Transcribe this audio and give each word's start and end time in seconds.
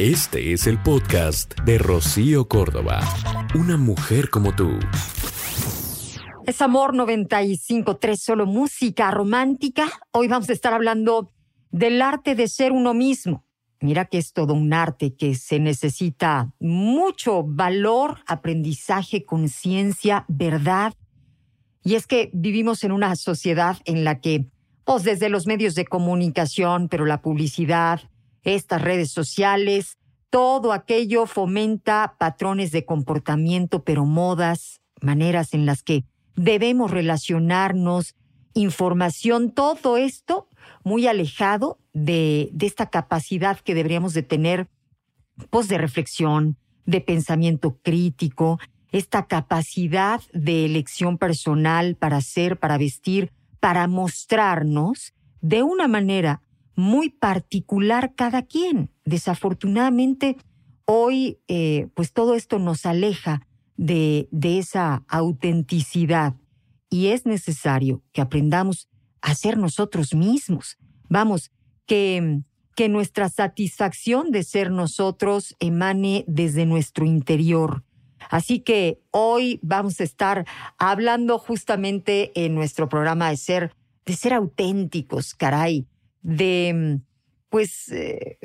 Este 0.00 0.54
es 0.54 0.66
el 0.66 0.82
podcast 0.82 1.60
de 1.66 1.76
Rocío 1.76 2.48
Córdoba. 2.48 3.00
Una 3.54 3.76
mujer 3.76 4.30
como 4.30 4.56
tú. 4.56 4.70
Es 6.46 6.62
Amor 6.62 6.94
95.3, 6.94 8.16
solo 8.16 8.46
música 8.46 9.10
romántica. 9.10 9.90
Hoy 10.12 10.26
vamos 10.26 10.48
a 10.48 10.54
estar 10.54 10.72
hablando 10.72 11.34
del 11.70 12.00
arte 12.00 12.34
de 12.34 12.48
ser 12.48 12.72
uno 12.72 12.94
mismo. 12.94 13.44
Mira 13.82 14.06
que 14.06 14.16
es 14.16 14.32
todo 14.32 14.54
un 14.54 14.72
arte 14.72 15.14
que 15.14 15.34
se 15.34 15.60
necesita 15.60 16.50
mucho 16.58 17.42
valor, 17.44 18.20
aprendizaje, 18.26 19.26
conciencia, 19.26 20.24
verdad. 20.28 20.94
Y 21.84 21.96
es 21.96 22.06
que 22.06 22.30
vivimos 22.32 22.84
en 22.84 22.92
una 22.92 23.16
sociedad 23.16 23.76
en 23.84 24.04
la 24.04 24.22
que, 24.22 24.46
pues 24.84 25.02
desde 25.02 25.28
los 25.28 25.46
medios 25.46 25.74
de 25.74 25.84
comunicación, 25.84 26.88
pero 26.88 27.04
la 27.04 27.20
publicidad, 27.20 28.00
estas 28.44 28.82
redes 28.82 29.10
sociales, 29.10 29.98
todo 30.30 30.72
aquello 30.72 31.26
fomenta 31.26 32.14
patrones 32.18 32.70
de 32.70 32.84
comportamiento, 32.84 33.82
pero 33.84 34.04
modas, 34.04 34.80
maneras 35.00 35.54
en 35.54 35.66
las 35.66 35.82
que 35.82 36.04
debemos 36.36 36.90
relacionarnos, 36.90 38.14
información, 38.54 39.50
todo 39.50 39.96
esto 39.96 40.48
muy 40.84 41.06
alejado 41.06 41.78
de, 41.92 42.52
esta 42.60 42.86
capacidad 42.86 43.58
que 43.60 43.74
deberíamos 43.74 44.14
de 44.14 44.22
tener, 44.22 44.68
pues 45.50 45.68
de 45.68 45.78
reflexión, 45.78 46.56
de 46.86 47.00
pensamiento 47.00 47.78
crítico, 47.82 48.58
esta 48.92 49.26
capacidad 49.26 50.20
de 50.32 50.64
elección 50.64 51.18
personal 51.18 51.96
para 51.96 52.20
ser, 52.20 52.58
para 52.58 52.78
vestir, 52.78 53.32
para 53.60 53.86
mostrarnos 53.86 55.14
de 55.40 55.62
una 55.62 55.86
manera 55.86 56.42
muy 56.80 57.10
particular 57.10 58.14
cada 58.14 58.42
quien. 58.42 58.90
Desafortunadamente, 59.04 60.36
hoy, 60.84 61.38
eh, 61.46 61.88
pues 61.94 62.12
todo 62.12 62.34
esto 62.34 62.58
nos 62.58 62.86
aleja 62.86 63.46
de, 63.76 64.28
de 64.32 64.58
esa 64.58 65.04
autenticidad 65.08 66.34
y 66.90 67.08
es 67.08 67.24
necesario 67.24 68.02
que 68.12 68.20
aprendamos 68.20 68.88
a 69.22 69.34
ser 69.34 69.56
nosotros 69.56 70.14
mismos. 70.14 70.76
Vamos, 71.08 71.52
que, 71.86 72.40
que 72.74 72.88
nuestra 72.88 73.28
satisfacción 73.28 74.30
de 74.30 74.42
ser 74.42 74.70
nosotros 74.70 75.56
emane 75.60 76.24
desde 76.26 76.66
nuestro 76.66 77.04
interior. 77.04 77.84
Así 78.28 78.60
que 78.60 79.00
hoy 79.10 79.58
vamos 79.62 80.00
a 80.00 80.04
estar 80.04 80.46
hablando 80.78 81.38
justamente 81.38 82.32
en 82.44 82.54
nuestro 82.54 82.88
programa 82.88 83.30
de 83.30 83.36
ser, 83.36 83.74
de 84.04 84.14
ser 84.14 84.34
auténticos, 84.34 85.34
caray, 85.34 85.86
de 86.22 87.00
pues 87.48 87.90
eh, 87.90 88.38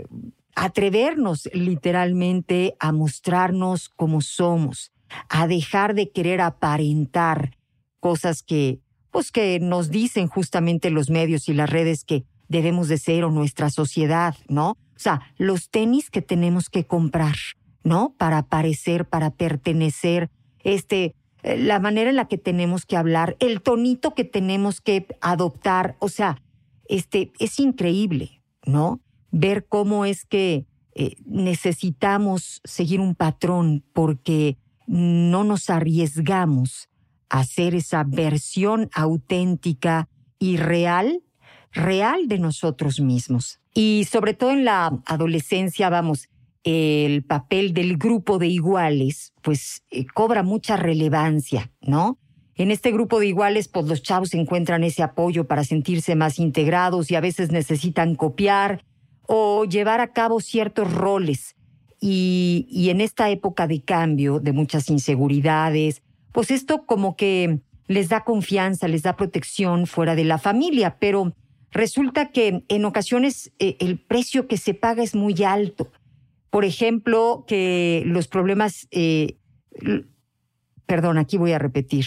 atrevernos 0.55 1.49
literalmente 1.53 2.75
a 2.79 2.91
mostrarnos 2.91 3.89
como 3.89 4.21
somos, 4.21 4.91
a 5.29 5.47
dejar 5.47 5.93
de 5.93 6.11
querer 6.11 6.41
aparentar 6.41 7.57
cosas 7.99 8.41
que 8.43 8.79
pues 9.11 9.31
que 9.31 9.61
nos 9.61 9.91
dicen 9.91 10.27
justamente 10.27 10.89
los 10.89 11.09
medios 11.09 11.47
y 11.47 11.53
las 11.53 11.69
redes 11.69 12.03
que 12.03 12.25
debemos 12.49 12.89
de 12.89 12.97
ser 12.97 13.23
o 13.23 13.31
nuestra 13.31 13.69
sociedad, 13.69 14.35
¿no? 14.49 14.71
O 14.71 14.99
sea, 14.99 15.21
los 15.37 15.69
tenis 15.69 16.09
que 16.09 16.21
tenemos 16.21 16.69
que 16.69 16.85
comprar, 16.85 17.35
¿no? 17.83 18.13
Para 18.17 18.39
aparecer, 18.39 19.05
para 19.05 19.29
pertenecer, 19.31 20.29
este, 20.63 21.15
eh, 21.43 21.57
la 21.57 21.79
manera 21.79 22.09
en 22.09 22.17
la 22.17 22.27
que 22.27 22.37
tenemos 22.37 22.85
que 22.85 22.97
hablar, 22.97 23.37
el 23.39 23.61
tonito 23.61 24.15
que 24.15 24.25
tenemos 24.25 24.81
que 24.81 25.07
adoptar, 25.21 25.95
o 25.99 26.09
sea, 26.09 26.41
este, 26.87 27.31
es 27.39 27.59
increíble, 27.59 28.41
¿no? 28.65 29.01
Ver 29.31 29.65
cómo 29.67 30.05
es 30.05 30.25
que 30.25 30.65
eh, 30.93 31.15
necesitamos 31.25 32.61
seguir 32.63 32.99
un 32.99 33.15
patrón 33.15 33.83
porque 33.93 34.57
no 34.87 35.43
nos 35.43 35.69
arriesgamos 35.69 36.89
hacer 37.29 37.75
esa 37.75 38.03
versión 38.03 38.89
auténtica 38.93 40.07
y 40.39 40.57
real, 40.57 41.21
real 41.71 42.27
de 42.27 42.39
nosotros 42.39 42.99
mismos. 42.99 43.59
Y 43.73 44.07
sobre 44.09 44.33
todo 44.33 44.51
en 44.51 44.63
la 44.63 45.01
adolescencia, 45.05 45.89
vamos, 45.89 46.29
el 46.63 47.23
papel 47.23 47.73
del 47.73 47.97
grupo 47.97 48.39
de 48.39 48.47
iguales, 48.47 49.33
pues 49.41 49.83
eh, 49.91 50.05
cobra 50.05 50.43
mucha 50.43 50.77
relevancia, 50.77 51.71
¿no? 51.81 52.17
En 52.55 52.71
este 52.71 52.91
grupo 52.91 53.19
de 53.19 53.27
iguales, 53.27 53.67
pues 53.67 53.85
los 53.85 54.01
chavos 54.01 54.33
encuentran 54.33 54.83
ese 54.83 55.03
apoyo 55.03 55.45
para 55.45 55.63
sentirse 55.63 56.15
más 56.15 56.39
integrados 56.39 57.11
y 57.11 57.15
a 57.15 57.21
veces 57.21 57.51
necesitan 57.51 58.15
copiar 58.15 58.83
o 59.23 59.65
llevar 59.65 59.99
a 59.99 60.13
cabo 60.13 60.39
ciertos 60.39 60.93
roles. 60.93 61.55
Y, 61.99 62.67
y 62.69 62.89
en 62.89 63.01
esta 63.01 63.29
época 63.29 63.67
de 63.67 63.81
cambio, 63.81 64.39
de 64.39 64.53
muchas 64.53 64.89
inseguridades, 64.89 66.01
pues 66.31 66.51
esto 66.51 66.85
como 66.85 67.15
que 67.15 67.59
les 67.87 68.09
da 68.09 68.23
confianza, 68.23 68.87
les 68.87 69.03
da 69.03 69.15
protección 69.15 69.87
fuera 69.87 70.15
de 70.15 70.23
la 70.23 70.37
familia, 70.37 70.97
pero 70.99 71.33
resulta 71.71 72.31
que 72.31 72.63
en 72.67 72.85
ocasiones 72.85 73.51
eh, 73.59 73.77
el 73.79 73.99
precio 73.99 74.47
que 74.47 74.57
se 74.57 74.73
paga 74.73 75.03
es 75.03 75.15
muy 75.15 75.43
alto. 75.43 75.91
Por 76.49 76.65
ejemplo, 76.65 77.43
que 77.47 78.03
los 78.05 78.27
problemas, 78.27 78.87
eh, 78.91 79.37
perdón, 80.85 81.17
aquí 81.17 81.37
voy 81.37 81.51
a 81.51 81.59
repetir. 81.59 82.05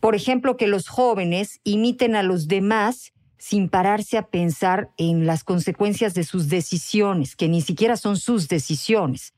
Por 0.00 0.14
ejemplo, 0.14 0.56
que 0.56 0.66
los 0.66 0.88
jóvenes 0.88 1.60
imiten 1.64 2.16
a 2.16 2.22
los 2.22 2.48
demás 2.48 3.12
sin 3.38 3.68
pararse 3.68 4.16
a 4.16 4.28
pensar 4.28 4.90
en 4.96 5.26
las 5.26 5.44
consecuencias 5.44 6.14
de 6.14 6.24
sus 6.24 6.48
decisiones, 6.48 7.36
que 7.36 7.48
ni 7.48 7.60
siquiera 7.60 7.96
son 7.96 8.16
sus 8.16 8.48
decisiones. 8.48 9.34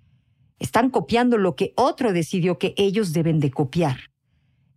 Están 0.60 0.90
copiando 0.90 1.38
lo 1.38 1.56
que 1.56 1.72
otro 1.74 2.12
decidió 2.12 2.58
que 2.58 2.72
ellos 2.76 3.12
deben 3.12 3.40
de 3.40 3.50
copiar. 3.50 3.98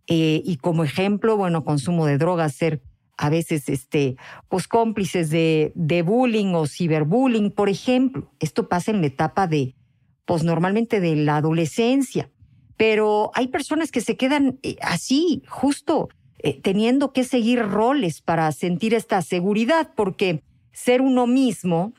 Eh, 0.08 0.42
y 0.44 0.56
como 0.56 0.82
ejemplo, 0.82 1.36
bueno, 1.36 1.64
consumo 1.64 2.06
de 2.06 2.18
drogas, 2.18 2.54
ser 2.54 2.82
a 3.16 3.30
veces 3.30 3.68
este, 3.68 4.16
pues 4.48 4.66
cómplices 4.66 5.30
de, 5.30 5.72
de 5.76 6.02
bullying 6.02 6.54
o 6.54 6.66
ciberbullying, 6.66 7.52
por 7.52 7.68
ejemplo. 7.68 8.32
Esto 8.40 8.68
pasa 8.68 8.90
en 8.90 9.00
la 9.00 9.06
etapa 9.06 9.46
de, 9.46 9.76
pues 10.24 10.42
normalmente 10.42 11.00
de 11.00 11.14
la 11.14 11.36
adolescencia. 11.36 12.30
Pero 12.80 13.30
hay 13.34 13.48
personas 13.48 13.90
que 13.90 14.00
se 14.00 14.16
quedan 14.16 14.58
eh, 14.62 14.76
así, 14.80 15.42
justo 15.50 16.08
eh, 16.38 16.58
teniendo 16.62 17.12
que 17.12 17.24
seguir 17.24 17.60
roles 17.60 18.22
para 18.22 18.50
sentir 18.52 18.94
esta 18.94 19.20
seguridad, 19.20 19.92
porque 19.94 20.42
ser 20.72 21.02
uno 21.02 21.26
mismo, 21.26 21.92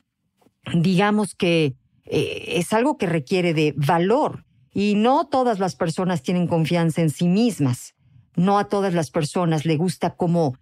digamos 0.74 1.36
que 1.36 1.76
es 2.04 2.72
algo 2.72 2.98
que 2.98 3.06
requiere 3.06 3.54
de 3.54 3.74
valor. 3.76 4.44
Y 4.74 4.96
no 4.96 5.28
todas 5.28 5.60
las 5.60 5.76
personas 5.76 6.22
tienen 6.24 6.48
confianza 6.48 7.00
en 7.00 7.10
sí 7.10 7.28
mismas. 7.28 7.94
No 8.34 8.58
a 8.58 8.64
todas 8.68 8.92
las 8.92 9.12
personas 9.12 9.64
le 9.64 9.76
gusta 9.76 10.16
como 10.16 10.56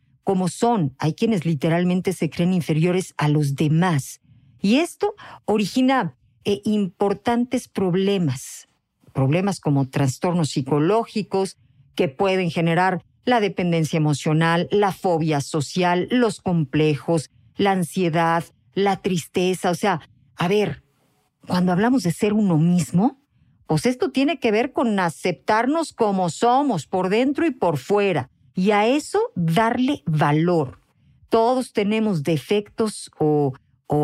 son. 0.49 0.95
Hay 0.99 1.15
quienes 1.15 1.47
literalmente 1.47 2.13
se 2.13 2.29
creen 2.29 2.53
inferiores 2.53 3.15
a 3.17 3.29
los 3.29 3.57
demás. 3.57 4.21
Y 4.61 4.81
esto 4.81 5.15
origina 5.47 6.19
eh, 6.45 6.61
importantes 6.65 7.69
problemas. 7.69 8.67
Problemas 9.13 9.61
como 9.61 9.89
trastornos 9.89 10.51
psicológicos 10.51 11.57
que 11.95 12.09
pueden 12.09 12.51
generar 12.51 13.03
la 13.25 13.41
dependencia 13.41 13.97
emocional, 13.97 14.69
la 14.71 14.93
fobia 14.93 15.41
social, 15.41 16.09
los 16.11 16.41
complejos, 16.41 17.31
la 17.57 17.73
ansiedad, 17.73 18.45
la 18.75 19.03
tristeza. 19.03 19.71
O 19.71 19.75
sea, 19.75 20.01
a 20.37 20.49
ver, 20.49 20.83
cuando 21.47 21.73
hablamos 21.73 22.03
de 22.03 22.13
ser 22.13 22.33
uno 22.33 22.57
mismo, 22.57 23.21
pues 23.67 23.87
esto 23.87 24.11
tiene 24.11 24.41
que 24.41 24.51
ver 24.51 24.73
con 24.73 24.99
aceptarnos 24.99 25.93
como 25.93 26.29
somos, 26.29 26.87
por 26.87 27.09
dentro 27.09 27.47
y 27.47 27.53
por 27.53 27.79
fuera, 27.79 28.31
y 28.55 28.73
a 28.73 28.87
eso 28.87 29.31
darle 29.37 30.03
valor. 30.07 30.81
Todos 31.29 31.73
tenemos 31.73 32.25
defectos 32.25 33.11
o, 33.19 33.53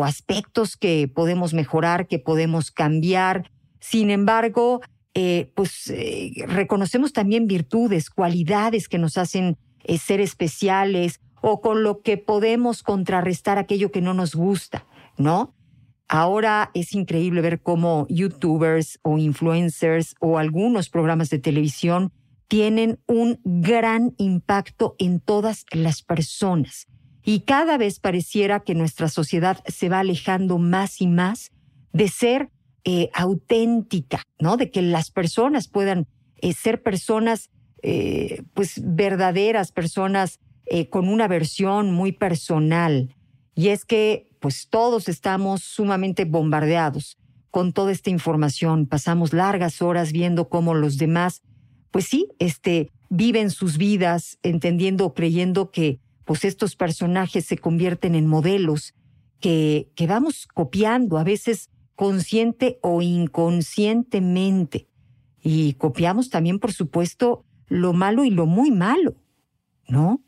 aspectos 0.05 0.77
que 0.77 1.11
podemos 1.13 1.53
mejorar, 1.53 2.07
que 2.07 2.19
podemos 2.19 2.71
cambiar. 2.71 3.51
Sin 3.79 4.09
embargo, 4.09 4.81
eh, 5.19 5.51
pues 5.55 5.89
eh, 5.89 6.31
reconocemos 6.45 7.11
también 7.11 7.47
virtudes, 7.47 8.11
cualidades 8.11 8.87
que 8.87 8.99
nos 8.99 9.17
hacen 9.17 9.57
eh, 9.83 9.97
ser 9.97 10.21
especiales 10.21 11.21
o 11.41 11.59
con 11.59 11.81
lo 11.81 12.03
que 12.03 12.17
podemos 12.19 12.83
contrarrestar 12.83 13.57
aquello 13.57 13.91
que 13.91 13.99
no 13.99 14.13
nos 14.13 14.35
gusta, 14.35 14.85
¿no? 15.17 15.55
Ahora 16.07 16.69
es 16.75 16.93
increíble 16.93 17.41
ver 17.41 17.63
cómo 17.63 18.05
youtubers 18.11 18.99
o 19.01 19.17
influencers 19.17 20.13
o 20.19 20.37
algunos 20.37 20.87
programas 20.87 21.31
de 21.31 21.39
televisión 21.39 22.11
tienen 22.47 22.99
un 23.07 23.39
gran 23.43 24.13
impacto 24.17 24.95
en 24.99 25.19
todas 25.19 25.65
las 25.71 26.03
personas. 26.03 26.85
Y 27.23 27.39
cada 27.39 27.79
vez 27.79 27.99
pareciera 27.99 28.59
que 28.59 28.75
nuestra 28.75 29.09
sociedad 29.09 29.63
se 29.65 29.89
va 29.89 30.01
alejando 30.01 30.59
más 30.59 31.01
y 31.01 31.07
más 31.07 31.51
de 31.91 32.07
ser 32.07 32.51
eh, 32.89 33.09
auténtica, 33.13 34.23
¿no? 34.39 34.55
De 34.55 34.71
que 34.71 34.81
las 34.81 35.11
personas 35.11 35.67
puedan 35.67 36.07
eh, 36.37 36.53
ser 36.53 36.81
personas, 36.83 37.49
eh, 37.83 38.43
pues, 38.53 38.81
verdaderas, 38.81 39.73
personas 39.73 40.39
con 40.89 41.09
una 41.09 41.27
versión 41.27 41.93
muy 41.93 42.13
personal. 42.13 43.13
Y 43.55 43.69
es 43.69 43.83
que, 43.83 44.29
pues, 44.39 44.69
todos 44.69 45.09
estamos 45.09 45.63
sumamente 45.63 46.23
bombardeados 46.23 47.17
con 47.51 47.73
toda 47.73 47.91
esta 47.91 48.09
información. 48.09 48.85
Pasamos 48.85 49.33
largas 49.33 49.81
horas 49.81 50.13
viendo 50.13 50.47
cómo 50.47 50.73
los 50.73 50.97
demás, 50.97 51.41
pues 51.91 52.05
sí, 52.05 52.29
este, 52.39 52.89
viven 53.09 53.49
sus 53.49 53.77
vidas, 53.77 54.39
entendiendo, 54.43 55.13
creyendo 55.13 55.71
que, 55.71 55.99
pues, 56.23 56.45
estos 56.45 56.77
personajes 56.77 57.45
se 57.45 57.57
convierten 57.57 58.15
en 58.15 58.27
modelos 58.27 58.93
que, 59.41 59.89
que 59.95 60.07
vamos 60.07 60.47
copiando, 60.53 61.17
a 61.17 61.25
veces 61.25 61.69
consciente 61.97 62.77
o 62.83 63.01
inconscientemente. 63.01 64.87
Y 65.41 65.73
copiamos 65.73 66.29
también, 66.29 66.59
por 66.59 66.71
supuesto, 66.71 67.43
lo 67.67 67.91
malo 67.91 68.23
y 68.23 68.29
lo 68.29 68.45
muy 68.45 68.69
malo, 68.71 69.15
¿no? 69.89 70.21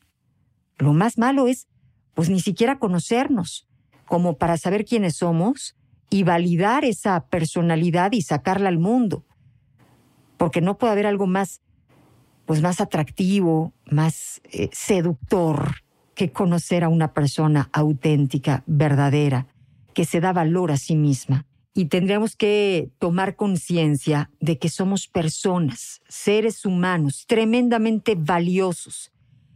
Lo 0.80 0.94
más 0.94 1.20
malo 1.20 1.48
es, 1.48 1.68
pues, 2.16 2.30
ni 2.30 2.40
siquiera 2.40 2.80
conocernos, 2.80 3.68
como 4.08 4.38
para 4.38 4.58
saber 4.58 4.84
quiénes 4.84 5.18
somos 5.18 5.76
y 6.10 6.24
validar 6.24 6.86
esa 6.86 7.28
personalidad 7.28 8.14
y 8.14 8.24
sacarla 8.24 8.70
al 8.70 8.80
mundo. 8.80 9.24
Porque 10.38 10.62
no 10.62 10.80
puede 10.80 10.94
haber 10.94 11.06
algo 11.06 11.28
más, 11.28 11.62
pues, 12.46 12.64
más 12.64 12.82
atractivo, 12.82 13.74
más 13.86 14.42
eh, 14.46 14.70
seductor 14.72 15.76
que 16.16 16.32
conocer 16.32 16.84
a 16.84 16.90
una 16.90 17.14
persona 17.14 17.70
auténtica, 17.74 18.64
verdadera, 18.66 19.46
que 19.94 20.06
se 20.06 20.20
da 20.20 20.34
valor 20.34 20.72
a 20.72 20.78
sí 20.78 20.96
misma 20.96 21.46
y 21.74 21.86
tendríamos 21.86 22.36
que 22.36 22.92
tomar 23.00 23.36
conciencia 23.36 24.32
de 24.40 24.58
que 24.58 24.70
somos 24.70 25.08
personas, 25.08 26.02
seres 26.08 26.66
humanos 26.66 27.26
tremendamente 27.28 28.16
valiosos, 28.16 29.12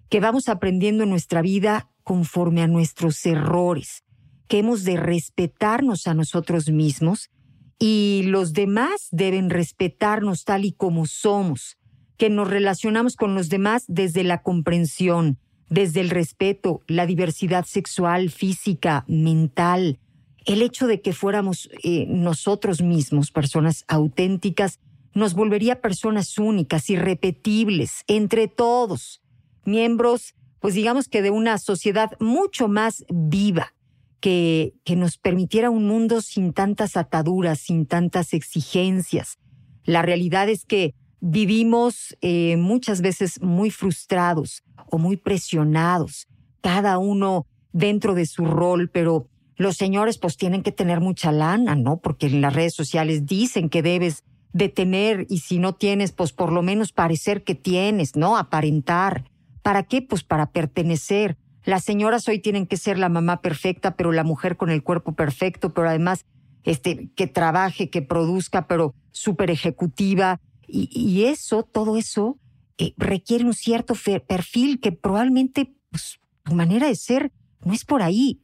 que 0.09 0.19
vamos 0.19 0.47
aprendiendo 0.47 1.03
en 1.03 1.09
nuestra 1.09 1.41
vida 1.41 1.89
conforme 2.03 2.61
a 2.61 2.67
nuestros 2.67 3.25
errores, 3.25 4.03
que 4.47 4.59
hemos 4.59 4.83
de 4.83 4.97
respetarnos 4.97 6.07
a 6.07 6.13
nosotros 6.13 6.69
mismos 6.69 7.31
y 7.79 8.23
los 8.25 8.53
demás 8.53 9.07
deben 9.11 9.49
respetarnos 9.49 10.45
tal 10.45 10.65
y 10.65 10.71
como 10.71 11.05
somos, 11.05 11.77
que 12.17 12.29
nos 12.29 12.49
relacionamos 12.49 13.15
con 13.15 13.35
los 13.35 13.49
demás 13.49 13.85
desde 13.87 14.23
la 14.23 14.43
comprensión, 14.43 15.39
desde 15.69 16.01
el 16.01 16.09
respeto, 16.09 16.81
la 16.87 17.05
diversidad 17.05 17.65
sexual, 17.65 18.29
física, 18.29 19.03
mental, 19.07 19.99
el 20.45 20.61
hecho 20.61 20.87
de 20.87 21.01
que 21.01 21.13
fuéramos 21.13 21.69
eh, 21.83 22.05
nosotros 22.07 22.81
mismos, 22.81 23.31
personas 23.31 23.85
auténticas, 23.87 24.79
nos 25.13 25.33
volvería 25.33 25.81
personas 25.81 26.37
únicas, 26.37 26.89
irrepetibles, 26.89 28.03
entre 28.07 28.47
todos, 28.47 29.21
miembros, 29.63 30.35
pues 30.59 30.73
digamos 30.73 31.07
que 31.07 31.21
de 31.21 31.29
una 31.29 31.57
sociedad 31.57 32.11
mucho 32.19 32.67
más 32.67 33.05
viva, 33.09 33.73
que, 34.19 34.73
que 34.85 34.95
nos 34.95 35.17
permitiera 35.17 35.69
un 35.69 35.85
mundo 35.85 36.21
sin 36.21 36.53
tantas 36.53 36.95
ataduras, 36.95 37.59
sin 37.59 37.85
tantas 37.85 38.33
exigencias. 38.33 39.37
La 39.83 40.01
realidad 40.01 40.47
es 40.47 40.63
que 40.65 40.95
vivimos 41.19 42.17
eh, 42.21 42.57
muchas 42.57 43.01
veces 43.01 43.41
muy 43.41 43.69
frustrados 43.69 44.63
o 44.89 44.97
muy 44.97 45.17
presionados, 45.17 46.27
cada 46.61 46.97
uno 46.97 47.47
dentro 47.71 48.13
de 48.13 48.25
su 48.25 48.45
rol, 48.45 48.89
pero 48.89 49.27
los 49.55 49.77
señores 49.77 50.17
pues 50.17 50.37
tienen 50.37 50.63
que 50.63 50.71
tener 50.71 50.99
mucha 50.99 51.31
lana, 51.31 51.75
¿no? 51.75 51.97
Porque 51.97 52.27
en 52.27 52.41
las 52.41 52.53
redes 52.53 52.73
sociales 52.73 53.25
dicen 53.25 53.69
que 53.69 53.81
debes 53.81 54.23
de 54.51 54.69
tener 54.69 55.25
y 55.29 55.39
si 55.39 55.59
no 55.59 55.73
tienes, 55.73 56.11
pues 56.11 56.31
por 56.31 56.51
lo 56.51 56.61
menos 56.61 56.91
parecer 56.91 57.43
que 57.43 57.55
tienes, 57.55 58.15
¿no? 58.15 58.37
Aparentar. 58.37 59.25
¿Para 59.61 59.83
qué? 59.83 60.01
Pues 60.01 60.23
para 60.23 60.51
pertenecer. 60.51 61.37
Las 61.65 61.83
señoras 61.83 62.27
hoy 62.27 62.39
tienen 62.39 62.67
que 62.67 62.77
ser 62.77 62.99
la 62.99 63.09
mamá 63.09 63.41
perfecta, 63.41 63.95
pero 63.95 64.11
la 64.11 64.23
mujer 64.23 64.57
con 64.57 64.69
el 64.69 64.83
cuerpo 64.83 65.13
perfecto, 65.13 65.73
pero 65.73 65.89
además 65.89 66.25
este, 66.63 67.09
que 67.15 67.27
trabaje, 67.27 67.89
que 67.89 68.01
produzca, 68.01 68.67
pero 68.67 68.93
súper 69.11 69.49
ejecutiva. 69.49 70.39
Y, 70.67 71.25
eso, 71.25 71.63
todo 71.63 71.97
eso, 71.97 72.39
eh, 72.77 72.93
requiere 72.97 73.45
un 73.45 73.53
cierto 73.53 73.93
perfil 74.27 74.79
que 74.79 74.91
probablemente 74.91 75.75
pues, 75.91 76.19
tu 76.43 76.55
manera 76.55 76.87
de 76.87 76.95
ser 76.95 77.31
no 77.63 77.73
es 77.73 77.85
por 77.85 78.01
ahí 78.01 78.41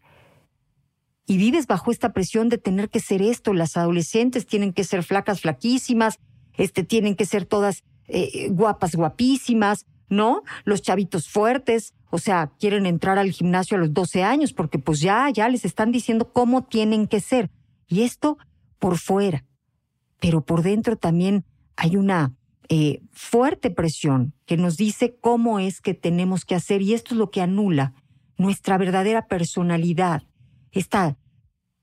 y 1.29 1.37
vives 1.37 1.67
bajo 1.67 1.91
esta 1.91 2.11
presión 2.11 2.49
de 2.49 2.57
tener 2.57 2.89
que 2.89 2.99
ser 2.99 3.21
esto. 3.21 3.53
Las 3.53 3.77
adolescentes 3.77 4.47
tienen 4.47 4.73
que 4.73 4.83
ser 4.83 5.03
flacas, 5.03 5.41
flaquísimas, 5.41 6.17
este, 6.57 6.83
tienen 6.83 7.15
que 7.15 7.27
ser 7.27 7.45
todas 7.45 7.83
eh, 8.07 8.49
guapas, 8.49 8.95
guapísimas, 8.95 9.85
¿no? 10.09 10.41
Los 10.65 10.81
chavitos 10.81 11.29
fuertes, 11.29 11.93
o 12.09 12.17
sea, 12.17 12.51
quieren 12.59 12.87
entrar 12.87 13.19
al 13.19 13.29
gimnasio 13.29 13.77
a 13.77 13.79
los 13.79 13.93
12 13.93 14.23
años 14.23 14.53
porque 14.53 14.79
pues 14.79 15.01
ya, 15.01 15.29
ya 15.29 15.47
les 15.49 15.65
están 15.65 15.91
diciendo 15.91 16.33
cómo 16.33 16.63
tienen 16.63 17.05
que 17.05 17.19
ser. 17.19 17.51
Y 17.87 18.01
esto 18.01 18.39
por 18.79 18.97
fuera. 18.97 19.45
Pero 20.19 20.43
por 20.43 20.63
dentro 20.63 20.95
también 20.95 21.45
hay 21.75 21.95
una 21.95 22.33
eh, 22.69 23.03
fuerte 23.11 23.69
presión 23.69 24.33
que 24.47 24.57
nos 24.57 24.77
dice 24.77 25.15
cómo 25.21 25.59
es 25.59 25.79
que 25.79 25.93
tenemos 25.93 26.43
que 26.43 26.55
hacer 26.55 26.81
y 26.81 26.95
esto 26.95 27.13
es 27.13 27.19
lo 27.19 27.29
que 27.29 27.41
anula 27.41 27.93
nuestra 28.35 28.79
verdadera 28.79 29.27
personalidad, 29.27 30.23
esta 30.71 31.18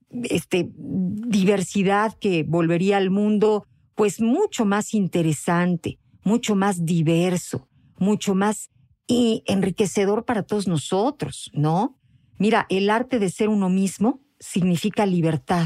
este, 0.09 0.71
diversidad 0.75 2.13
que 2.19 2.43
volvería 2.43 2.97
al 2.97 3.09
mundo 3.09 3.65
pues 3.95 4.21
mucho 4.21 4.65
más 4.65 4.93
interesante, 4.93 5.99
mucho 6.23 6.55
más 6.55 6.85
diverso, 6.85 7.67
mucho 7.97 8.35
más 8.35 8.69
enriquecedor 9.07 10.25
para 10.25 10.43
todos 10.43 10.67
nosotros, 10.67 11.49
¿no? 11.53 11.97
Mira, 12.37 12.65
el 12.69 12.89
arte 12.89 13.19
de 13.19 13.29
ser 13.29 13.49
uno 13.49 13.69
mismo 13.69 14.21
significa 14.39 15.05
libertad, 15.05 15.65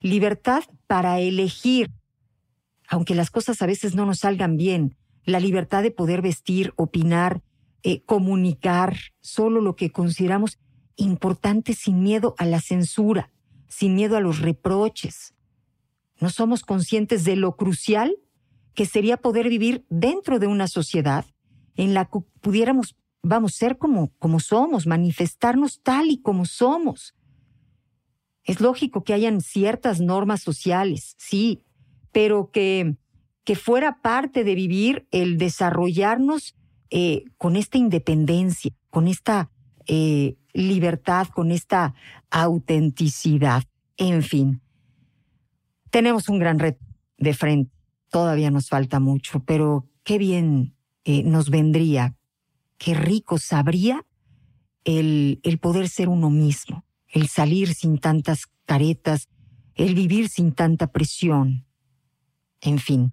libertad 0.00 0.64
para 0.86 1.20
elegir, 1.20 1.90
aunque 2.88 3.14
las 3.14 3.30
cosas 3.30 3.62
a 3.62 3.66
veces 3.66 3.94
no 3.94 4.04
nos 4.04 4.20
salgan 4.20 4.56
bien, 4.56 4.96
la 5.24 5.40
libertad 5.40 5.82
de 5.82 5.90
poder 5.90 6.20
vestir, 6.20 6.74
opinar, 6.76 7.42
eh, 7.82 8.02
comunicar 8.02 8.96
solo 9.20 9.60
lo 9.60 9.76
que 9.76 9.90
consideramos 9.90 10.58
importante 10.96 11.74
sin 11.74 12.02
miedo 12.02 12.34
a 12.38 12.44
la 12.44 12.60
censura, 12.60 13.30
sin 13.74 13.96
miedo 13.96 14.16
a 14.16 14.20
los 14.20 14.38
reproches. 14.38 15.34
No 16.20 16.30
somos 16.30 16.62
conscientes 16.62 17.24
de 17.24 17.34
lo 17.34 17.56
crucial 17.56 18.16
que 18.74 18.86
sería 18.86 19.16
poder 19.16 19.48
vivir 19.48 19.84
dentro 19.88 20.38
de 20.38 20.46
una 20.46 20.68
sociedad 20.68 21.24
en 21.74 21.92
la 21.92 22.04
que 22.04 22.20
pudiéramos, 22.40 22.96
vamos, 23.22 23.54
ser 23.54 23.76
como, 23.76 24.12
como 24.18 24.38
somos, 24.38 24.86
manifestarnos 24.86 25.80
tal 25.82 26.08
y 26.10 26.20
como 26.22 26.44
somos. 26.44 27.16
Es 28.44 28.60
lógico 28.60 29.02
que 29.02 29.12
hayan 29.12 29.40
ciertas 29.40 30.00
normas 30.00 30.40
sociales, 30.42 31.16
sí, 31.18 31.64
pero 32.12 32.50
que, 32.52 32.96
que 33.42 33.56
fuera 33.56 34.00
parte 34.02 34.44
de 34.44 34.54
vivir 34.54 35.08
el 35.10 35.36
desarrollarnos 35.36 36.54
eh, 36.90 37.24
con 37.38 37.56
esta 37.56 37.76
independencia, 37.76 38.70
con 38.90 39.08
esta 39.08 39.50
eh, 39.86 40.36
libertad, 40.52 41.28
con 41.28 41.50
esta 41.50 41.94
autenticidad. 42.30 43.64
En 43.96 44.22
fin, 44.22 44.60
tenemos 45.90 46.28
un 46.28 46.38
gran 46.38 46.58
reto 46.58 46.84
de 47.18 47.34
frente. 47.34 47.72
Todavía 48.10 48.50
nos 48.50 48.68
falta 48.68 49.00
mucho, 49.00 49.40
pero 49.40 49.88
qué 50.04 50.18
bien 50.18 50.74
eh, 51.04 51.22
nos 51.22 51.50
vendría, 51.50 52.16
qué 52.78 52.94
rico 52.94 53.38
sabría 53.38 54.06
el, 54.84 55.40
el 55.42 55.58
poder 55.58 55.88
ser 55.88 56.08
uno 56.08 56.30
mismo, 56.30 56.84
el 57.08 57.28
salir 57.28 57.74
sin 57.74 57.98
tantas 57.98 58.46
caretas, 58.66 59.28
el 59.74 59.94
vivir 59.94 60.28
sin 60.28 60.52
tanta 60.52 60.88
presión. 60.88 61.66
En 62.60 62.78
fin, 62.78 63.12